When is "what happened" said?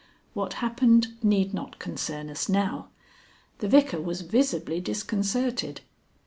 0.33-1.09